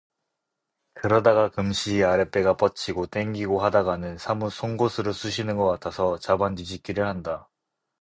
[0.95, 7.51] 그러다가 금시 아랫배가 뻗치고 땡기고하다가는 사뭇 송곳으로 쑤시는 것 같아서 자반 뒤집기를 한다.